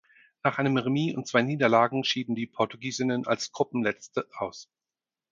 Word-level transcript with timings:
Nach 0.43 0.57
einem 0.57 0.77
Remis 0.77 1.15
und 1.15 1.27
zwei 1.27 1.43
Niederlagen 1.43 2.03
schieden 2.03 2.33
die 2.33 2.47
Portugiesinnen 2.47 3.27
als 3.27 3.51
Gruppenletzte 3.51 4.27
aus. 4.35 4.67